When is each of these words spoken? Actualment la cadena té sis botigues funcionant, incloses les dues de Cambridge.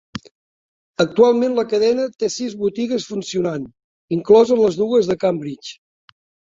Actualment 1.05 1.57
la 1.59 1.65
cadena 1.75 2.07
té 2.23 2.31
sis 2.37 2.57
botigues 2.63 3.07
funcionant, 3.13 3.71
incloses 4.21 4.67
les 4.67 4.83
dues 4.85 5.13
de 5.13 5.23
Cambridge. 5.27 5.77